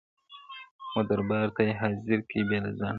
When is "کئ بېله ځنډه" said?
2.29-2.87